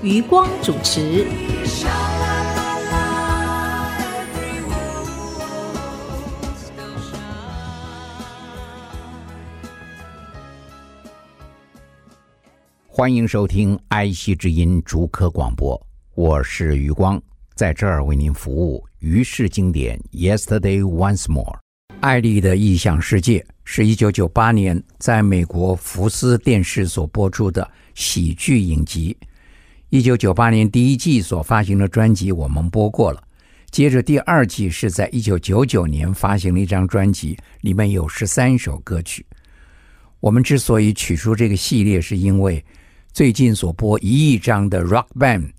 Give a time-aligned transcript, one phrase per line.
[0.00, 1.26] 余光主持。
[12.86, 15.80] 欢迎收听爱惜之音逐客广播，
[16.14, 17.20] 我是余光，
[17.56, 18.84] 在这儿为您服务。
[19.00, 21.58] 于是经典，Yesterday Once More，
[22.00, 29.16] 艾丽的异想世界是一九九八年在美国福斯电视所播出的喜剧影集。
[29.90, 33.22] 一九九八年第一季所发行的专辑我们播过了，
[33.70, 39.24] 接着第二季是在一九九九年发行了一张专辑，里面有十三首歌曲。
[40.20, 42.62] 我们之所以取出这个系列，是因为
[43.14, 45.52] 最近所播一亿张的 Rock Band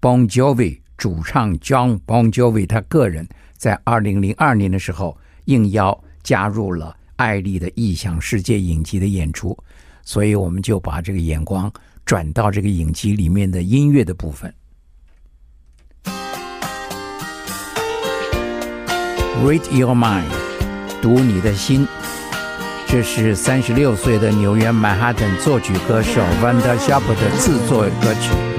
[0.00, 9.54] Bon Jovi 主唱 John Bon Jovi 他个人在二零零二年的时候应邀加入了艾丽的异想世界影集的演出，
[10.02, 11.70] 所以我们就把这个眼光
[12.06, 14.54] 转到这个影集里面的音乐的部分。
[19.44, 20.30] Read your mind，
[21.02, 21.86] 读你的心。
[22.86, 28.55] 这是三十六岁的纽约曼哈顿作曲歌手 Vanda s h a p 的自作歌曲。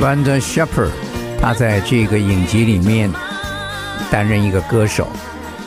[0.00, 0.92] Wanda Shepherd，
[1.40, 3.10] 他在这个影集里面
[4.12, 5.08] 担任一个歌手。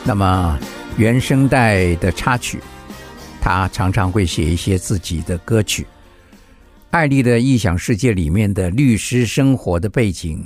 [0.04, 0.58] 那么
[0.96, 2.58] 原声带的插曲，
[3.42, 5.86] 他常常会写一些自己的歌曲。
[6.92, 10.42] 艾丽的异想世界里面的律师生活的背景，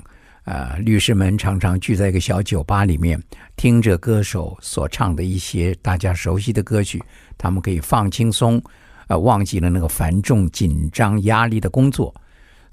[0.47, 3.23] 呃，律师们常常聚在一个小酒吧里面，
[3.55, 7.01] 听着歌手所唱的一些大家熟悉的歌曲，
[7.39, 8.61] 他们可以放轻松，
[9.07, 12.13] 呃，忘记了那个繁重、紧张、压力的工作。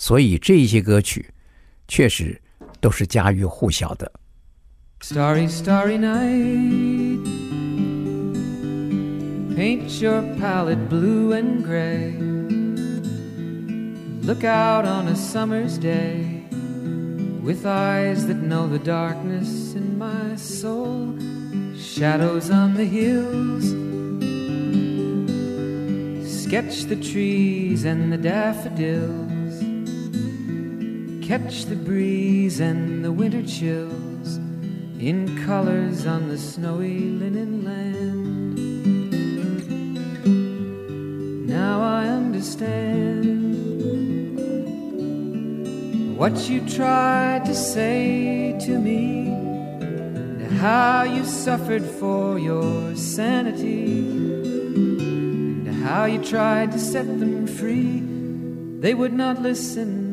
[0.03, 1.31] 所以这些歌曲
[1.89, 2.41] 确实
[2.81, 4.11] 都是家喻户晓的。
[5.01, 7.25] Starry, starry night.
[9.55, 12.15] Paint your palette blue and gray.
[14.23, 16.43] Look out on a summer's day
[17.43, 21.17] with eyes that know the darkness in my soul.
[21.77, 23.65] Shadows on the hills.
[26.27, 29.32] Sketch the trees and the daffodils
[31.28, 34.38] catch the breeze and the winter chills
[35.00, 38.60] in colors on the snowy linen land.
[41.48, 43.56] Now I understand
[46.18, 54.00] what you tried to say to me, and how you suffered for your sanity,
[55.68, 58.04] and how you tried to set them free.
[58.82, 60.13] They would not listen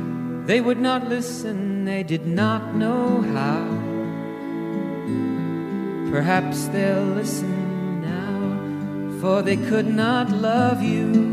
[0.45, 3.81] they would not listen, they did not know how.
[6.11, 11.31] Perhaps they'll listen now, for they could not love you.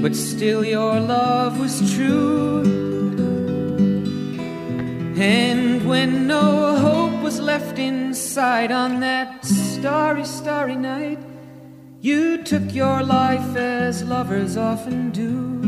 [0.00, 2.62] But still, your love was true.
[5.20, 11.18] And when no hope was left inside on that starry, starry night,
[12.00, 15.67] you took your life as lovers often do.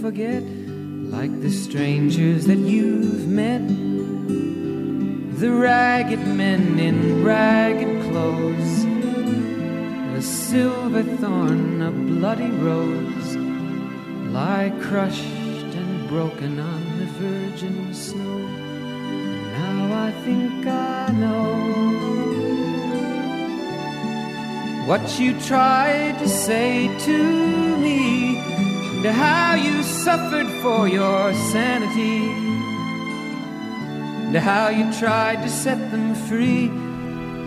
[0.00, 3.66] forget, like the strangers that you've met.
[5.38, 8.84] The ragged men in ragged clothes,
[10.16, 13.36] a silver thorn, a bloody rose,
[14.32, 18.38] lie crushed and broken on the virgin snow.
[19.58, 21.96] Now I think I know
[24.86, 28.55] what you tried to say to me
[29.06, 32.26] to how you suffered for your sanity,
[34.32, 36.66] to how you tried to set them free.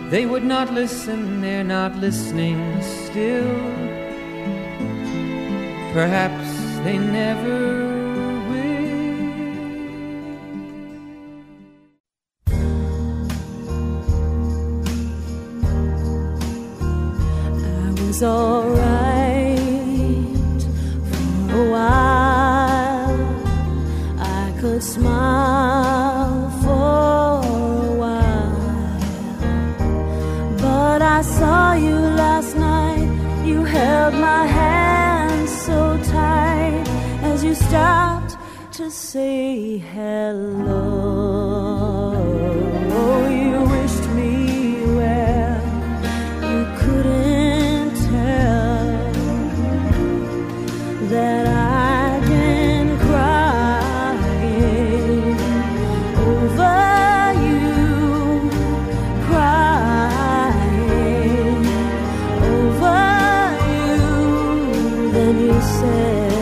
[0.08, 3.60] They would not listen, they're not listening still.
[5.92, 6.48] Perhaps
[6.84, 7.90] they never
[18.20, 18.22] was
[37.70, 38.36] stopped
[38.72, 40.90] to say hello.
[42.98, 44.34] Oh, you wished me
[44.98, 45.62] well,
[46.50, 48.86] you couldn't tell
[51.10, 51.80] that I.
[65.60, 66.39] said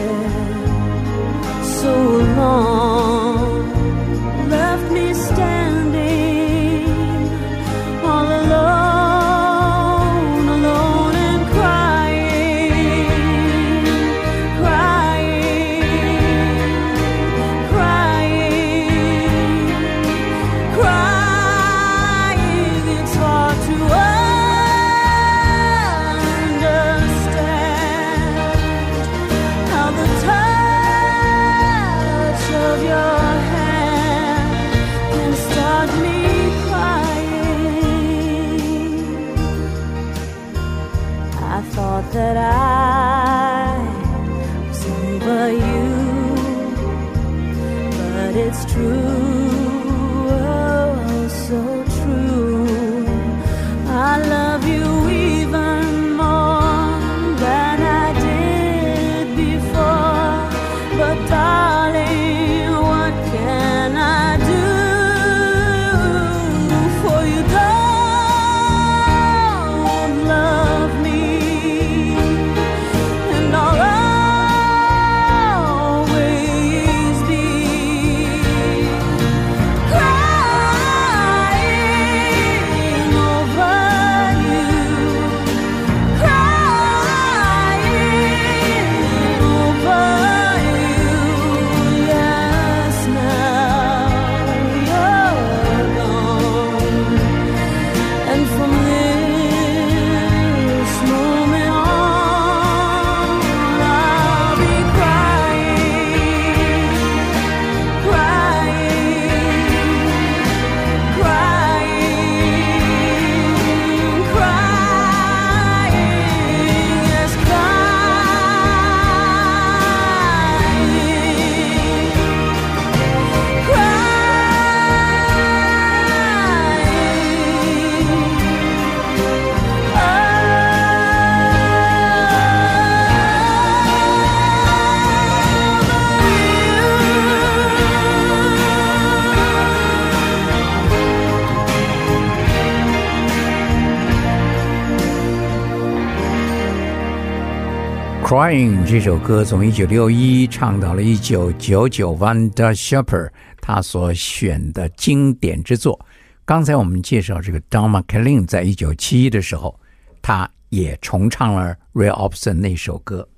[148.48, 153.28] Crying 这首歌从一九六一唱到了一九九九，Vanda Shepper
[153.60, 156.00] 他所选的经典之作。
[156.46, 159.78] 刚才我们介绍这个 Don McLean 在一九七一的时候，
[160.22, 163.28] 他也重唱了 Ray Obson 那首歌。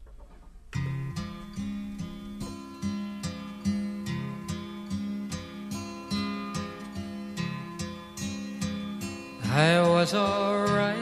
[9.53, 10.95] I was alright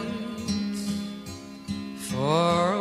[2.10, 2.77] for a.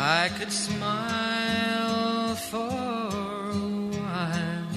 [0.00, 4.68] I could smile for a while.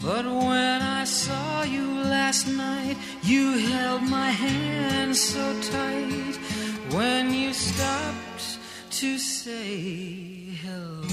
[0.00, 6.36] But when I saw you last night, you held my hand so tight.
[6.90, 8.58] When you stopped
[8.90, 11.06] to say hello.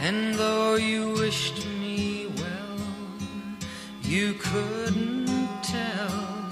[0.00, 2.78] And though you wished me well,
[4.02, 5.26] you couldn't
[5.62, 6.48] tell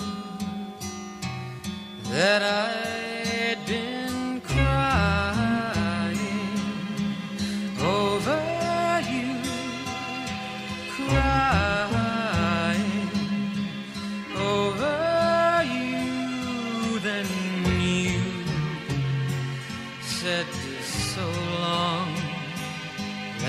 [2.12, 3.07] that I'd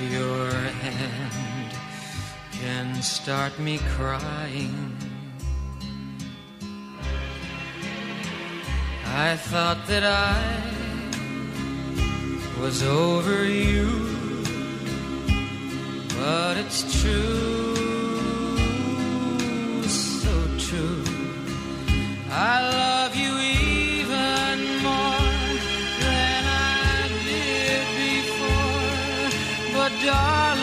[0.00, 1.72] your hand
[2.52, 4.96] can start me crying.
[9.06, 10.38] I thought that I
[12.60, 13.88] was over you,
[16.16, 17.74] but it's true,
[19.88, 21.04] so true.
[22.30, 23.47] I love you
[30.08, 30.57] darling,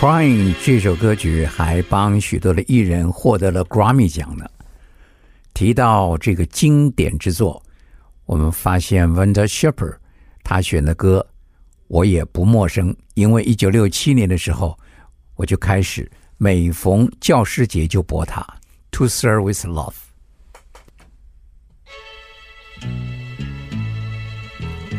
[0.00, 4.46] Crying 这首歌曲还帮许多的艺人获得了 Grammy 奖呢。
[5.52, 7.62] 提到这个经典之作，
[8.24, 9.98] 我们发现 Vanda Shepherd
[10.42, 11.26] 他选的歌
[11.88, 14.74] 我也不陌生，因为一九六七年的时候
[15.36, 18.40] 我就开始每逢教师节就播它
[18.92, 19.92] 《To Serve with Love》。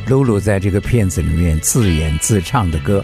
[0.08, 3.04] 露露在这个片子里面自演自唱的歌。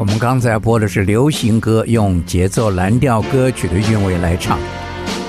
[0.00, 4.58] 我们刚才播的是流行歌，用节奏蓝调歌曲的韵味来唱。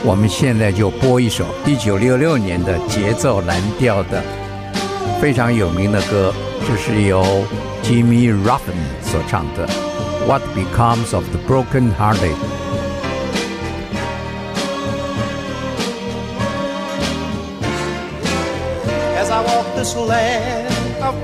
[0.02, 4.24] 我们现在就播一首一九六六年的节奏蓝调的
[5.20, 6.34] 非常有名的歌，
[6.66, 7.22] 这是由
[7.84, 9.68] Jimmy Ruffin 所唱的
[10.26, 12.32] 《What Becomes of the Broken Hearted》。
[19.20, 21.16] As I walk this land of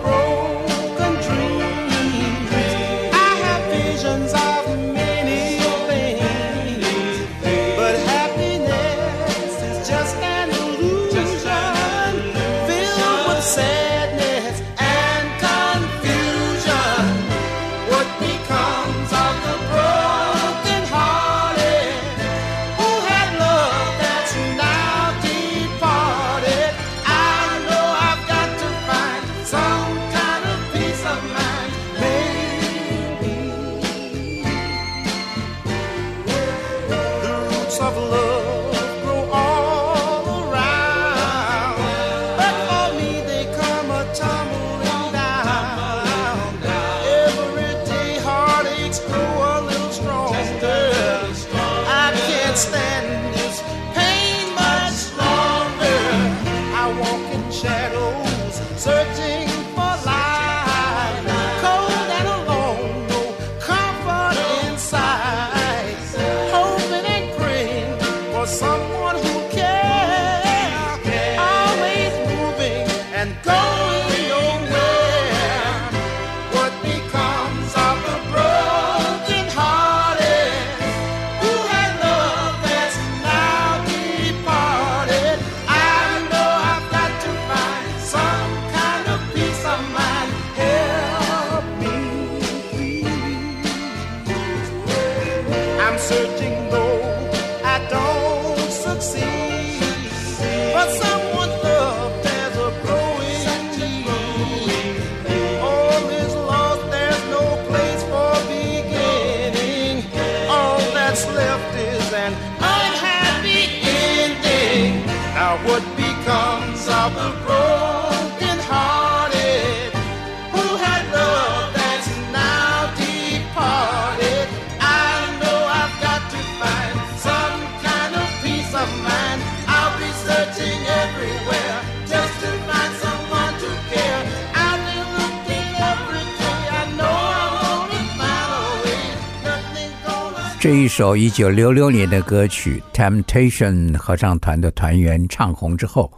[140.68, 146.12] 这一首一九六六年的歌曲，Temptation 合唱团的团员唱红之后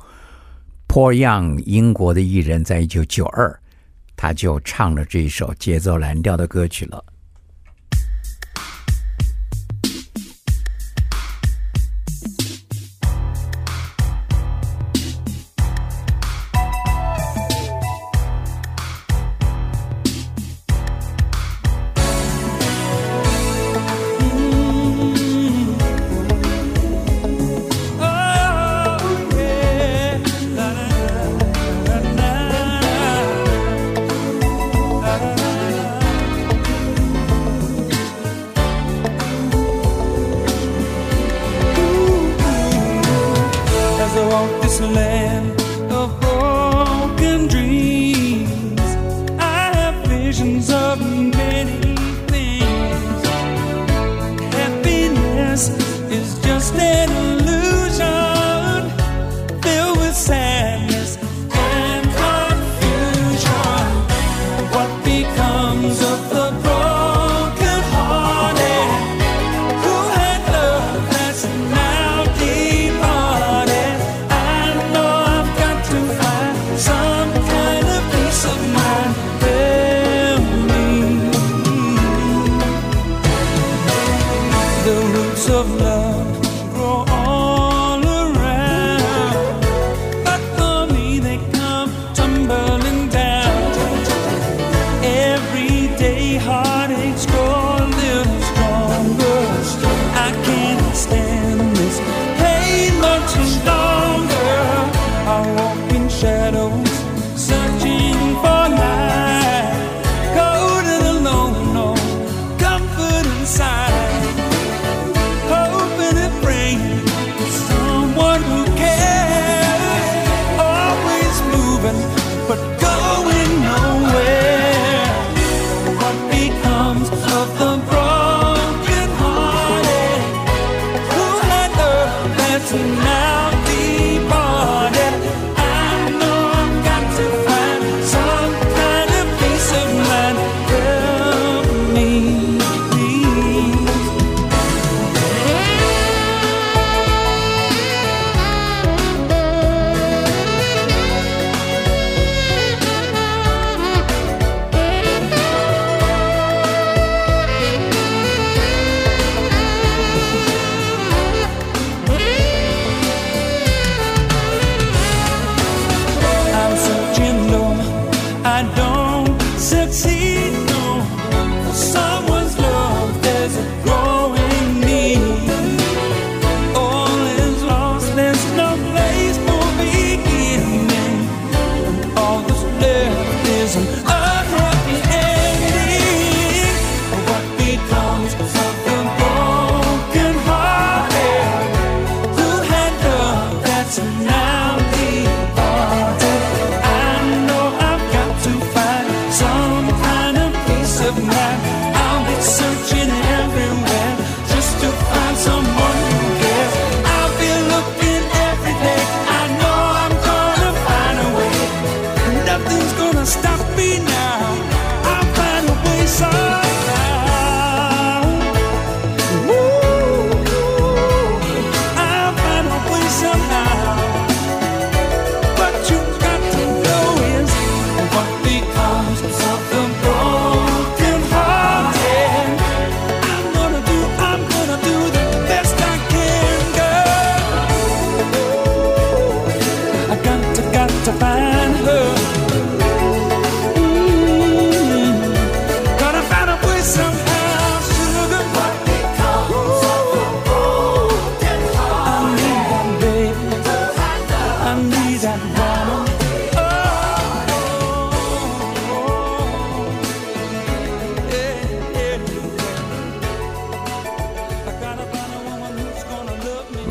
[0.87, 3.55] ，Paul Young 英国的艺人，在一九九二，
[4.15, 7.05] 他就唱了这一首节奏蓝调的歌曲了。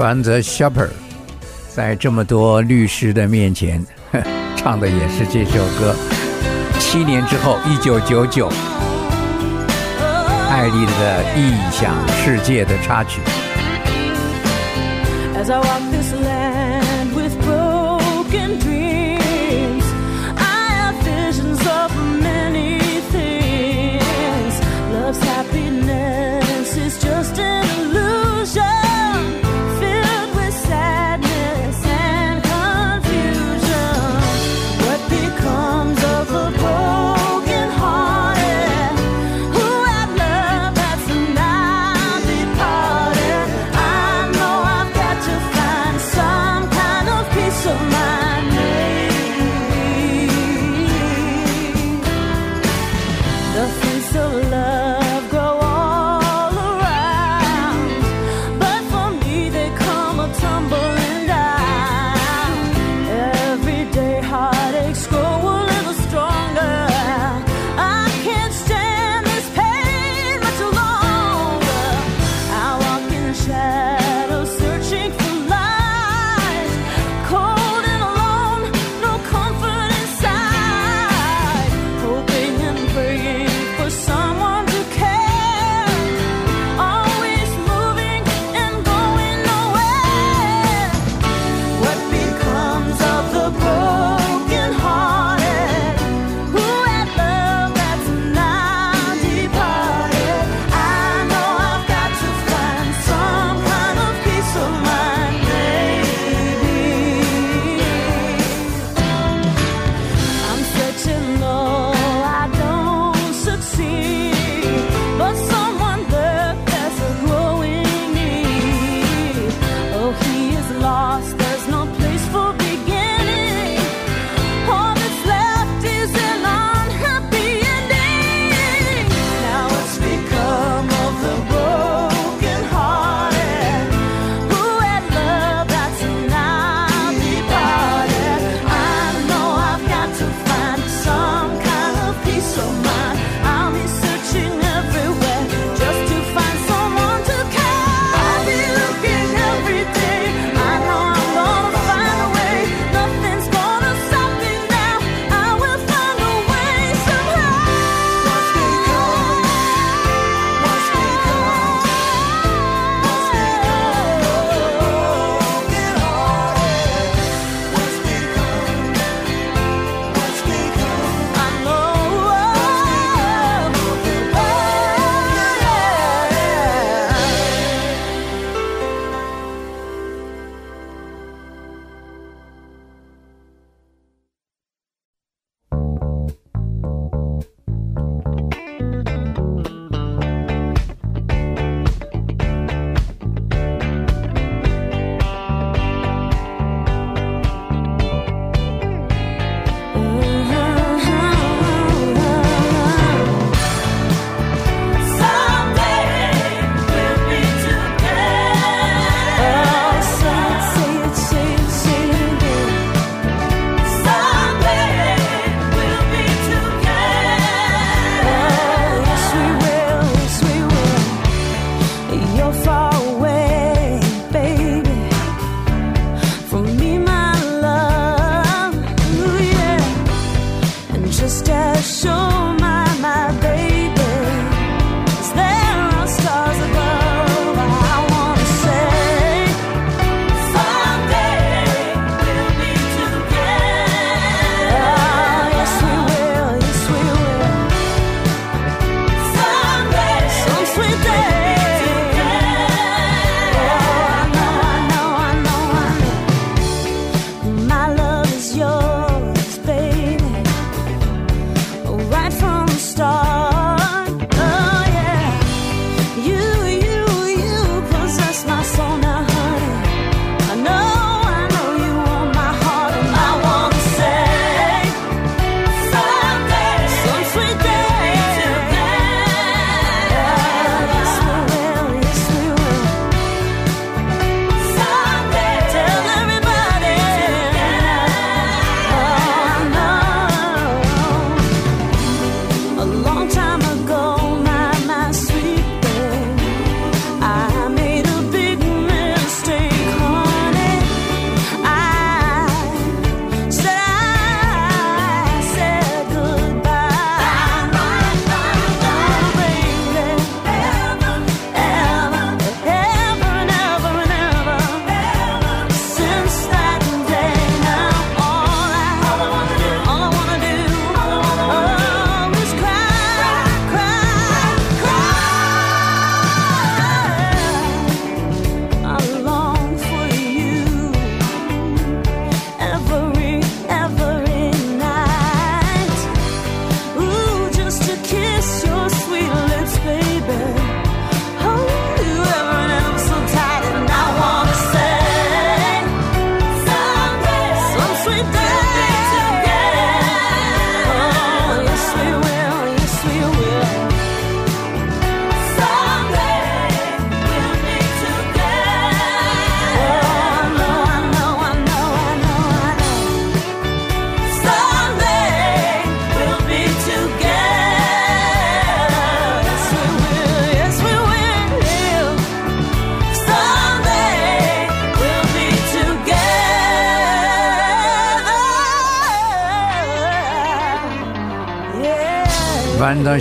[0.08, 0.88] 传泽 shopper
[1.68, 3.84] 在这么多律师的面前
[4.56, 5.94] 唱的也是这首歌。
[6.78, 8.48] 七年之后一九九九
[10.48, 13.20] 爱丽的异想世界的插曲。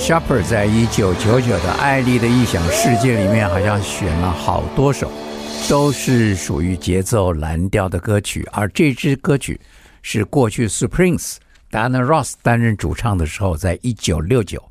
[0.08, 5.12] Shopper 在一九九九的《艾丽的异想世界》里面，好像选了好多首，
[5.68, 8.48] 都是属于节奏蓝调的歌曲。
[8.54, 9.60] 而这支歌曲
[10.02, 11.36] 是过去 Supremes
[11.70, 14.64] Diana Ross 担任主唱的时候，在一九六九、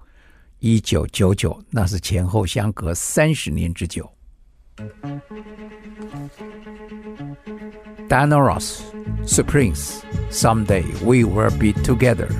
[0.60, 4.10] 一九九九，那是前后相隔三十年之久。
[8.08, 8.78] Diana Ross
[9.26, 9.96] Supremes
[10.30, 12.30] Someday We Will Be Together。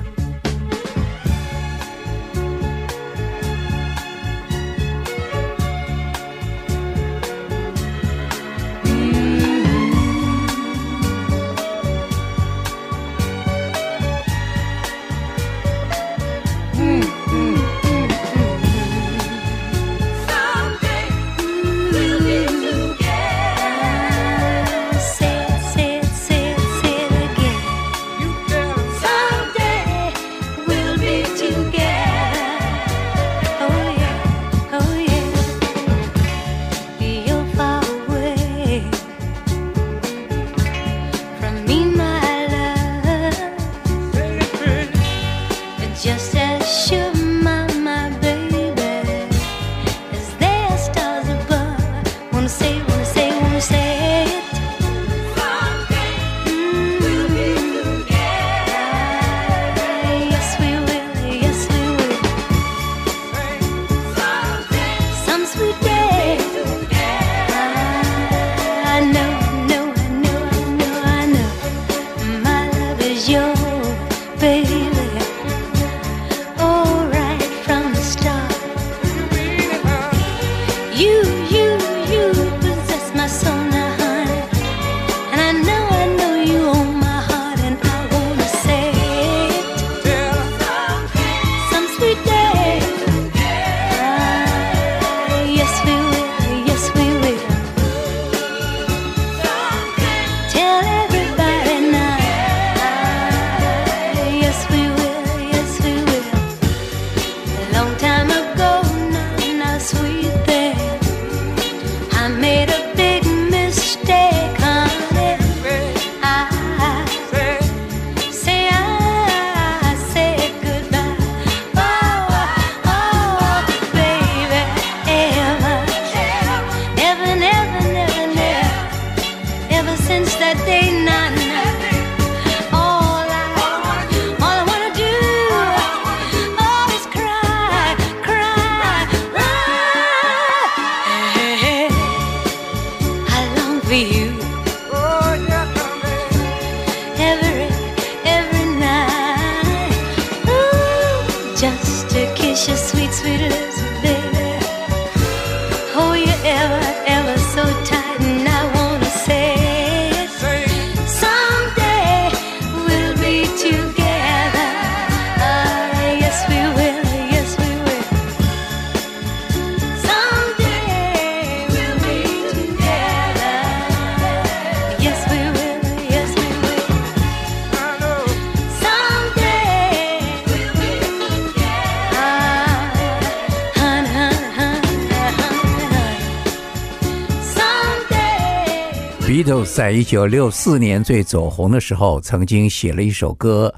[189.37, 193.71] Beatles 在一九六四年最走红的时候，曾经写了一首歌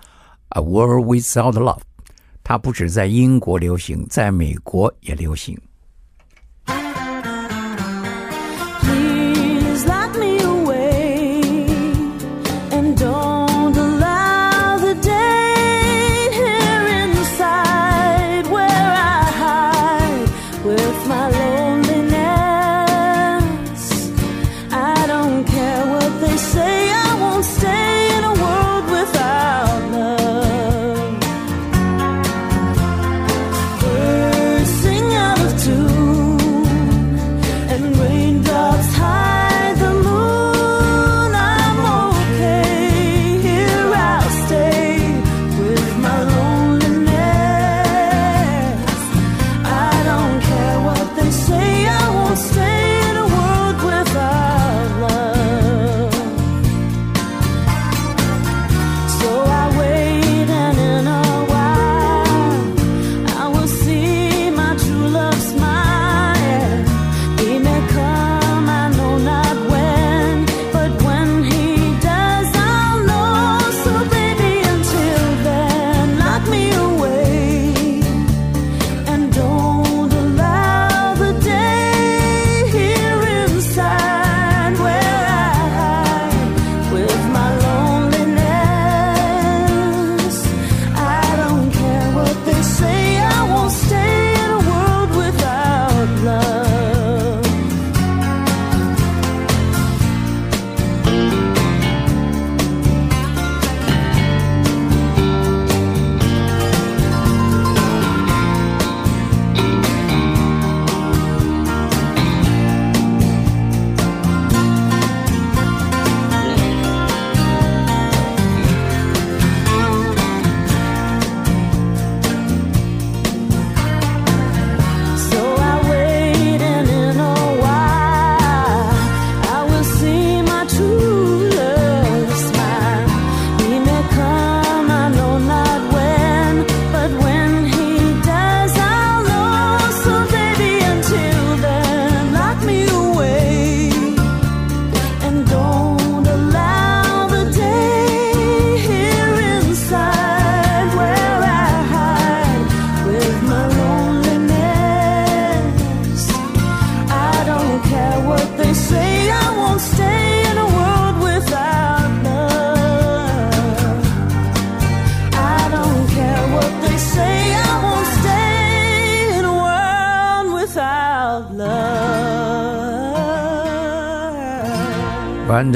[0.58, 1.80] 《A World Without Love》，
[2.46, 5.60] 它不止在英国流行，在美国也流行。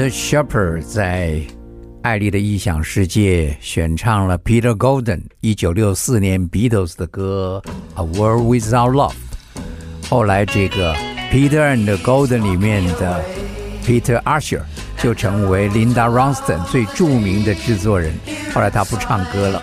[0.04, 1.40] The Shepherd 在
[2.02, 7.62] 艾丽的异想世界选唱了 Peter Golden 一九六四年 Beatles 的歌
[7.94, 9.12] 《A World Without Love》。
[10.10, 10.94] 后来这个
[11.32, 13.24] Peter and Golden 里面的
[13.82, 14.60] Peter Usher
[14.98, 18.12] 就成为 Linda Ronstadt 最著名的制作人。
[18.52, 19.62] 后来他不唱歌了。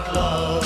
[0.00, 0.64] Without love.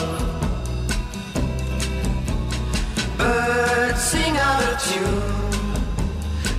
[3.18, 5.22] Birds sing out of tune,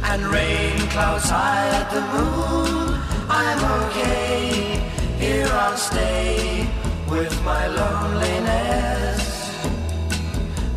[0.03, 2.99] and rain clouds hide the moon.
[3.29, 4.81] I'm okay,
[5.19, 6.67] here I'll stay
[7.09, 9.21] with my loneliness.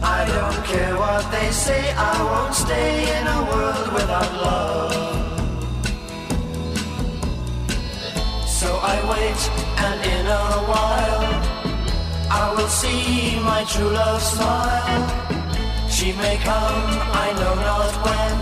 [0.03, 5.19] I don't care what they say, I won't stay in a world without love.
[8.47, 9.41] So I wait,
[9.87, 11.18] and in a while,
[12.59, 15.05] will see my true love smile.
[15.89, 16.85] She may come,
[17.25, 18.39] I know not when.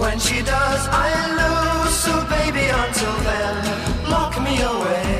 [0.00, 1.94] When she does, I'll lose.
[2.04, 3.56] So baby, until then,
[4.14, 5.12] lock me away.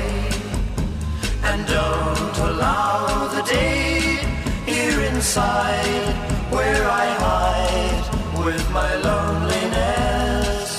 [1.49, 4.25] And don't allow the day
[4.65, 6.15] here inside
[6.55, 8.05] where I hide
[8.45, 10.69] with my loneliness.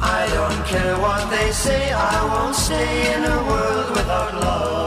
[0.00, 4.77] I don't care what they say, I won't stay in a world without love.